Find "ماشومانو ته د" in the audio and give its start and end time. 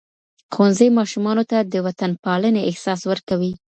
0.97-1.75